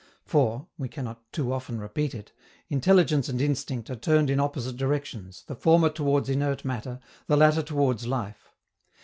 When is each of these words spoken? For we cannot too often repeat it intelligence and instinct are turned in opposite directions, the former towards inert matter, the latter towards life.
For 0.25 0.67
we 0.79 0.89
cannot 0.89 1.31
too 1.31 1.53
often 1.53 1.79
repeat 1.79 2.15
it 2.15 2.31
intelligence 2.69 3.29
and 3.29 3.39
instinct 3.39 3.87
are 3.91 3.95
turned 3.95 4.31
in 4.31 4.39
opposite 4.39 4.75
directions, 4.75 5.43
the 5.45 5.53
former 5.55 5.89
towards 5.91 6.27
inert 6.27 6.65
matter, 6.65 6.99
the 7.27 7.37
latter 7.37 7.61
towards 7.61 8.07
life. 8.07 8.49